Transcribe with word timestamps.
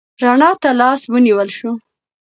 رڼا 0.23 0.49
ته 0.61 0.69
لاس 0.79 1.01
ونیول 1.11 1.49
شو. 1.57 1.71